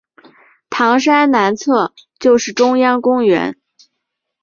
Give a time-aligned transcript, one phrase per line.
[0.71, 3.55] 糖山南侧就是中央公园。